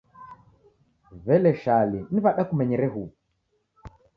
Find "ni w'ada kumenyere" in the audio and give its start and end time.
2.11-2.87